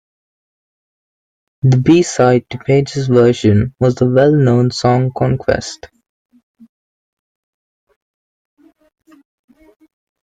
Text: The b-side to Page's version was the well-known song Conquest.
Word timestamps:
The 1.61 1.77
b-side 1.77 2.49
to 2.49 2.57
Page's 2.57 3.05
version 3.07 3.75
was 3.79 3.93
the 3.93 4.09
well-known 4.09 4.71
song 4.71 5.11
Conquest. 5.15 5.89